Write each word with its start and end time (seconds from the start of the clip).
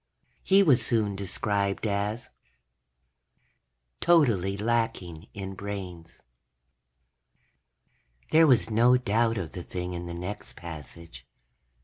He 0.41 0.63
was 0.63 0.83
soon 0.83 1.15
described 1.15 1.85
as:... 1.85 2.31
totally 3.99 4.57
lacking 4.57 5.27
in 5.35 5.53
brains. 5.53 6.17
There 8.31 8.47
was 8.47 8.71
no 8.71 8.97
doubt 8.97 9.37
of 9.37 9.51
the 9.51 9.61
thing 9.61 9.93
in 9.93 10.07
the 10.07 10.15
next 10.15 10.55
passage. 10.55 11.27